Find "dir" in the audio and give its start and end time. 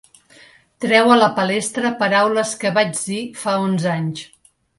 3.09-3.19